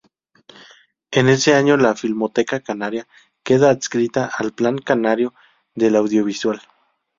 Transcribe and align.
Ese 1.11 1.53
año 1.53 1.77
la 1.77 1.93
Filmoteca 1.95 2.59
Canaria 2.61 3.07
queda 3.43 3.69
adscrita 3.69 4.31
al 4.35 4.51
Plan 4.51 4.79
Canario 4.79 5.35
del 5.75 5.95
Audiovisual. 5.95 6.59